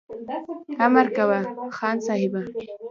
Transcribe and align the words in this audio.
امر 0.85 1.07
کوه 1.17 1.39
خان 1.77 1.97
صاحبه! 2.07 2.41